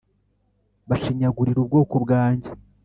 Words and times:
Bashinyagurira 0.89 1.57
ubwoko 1.61 1.93
bwanjye. 2.03 2.49